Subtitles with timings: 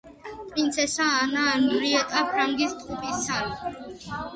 [0.53, 3.75] პრინცესა ანა ანრიეტა ფრანგის ტყუპისცალი.